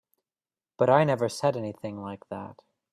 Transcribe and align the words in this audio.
But 0.79 0.89
I 0.89 1.03
never 1.03 1.29
said 1.29 1.55
anything 1.55 2.01
like 2.01 2.27
that. 2.29 2.63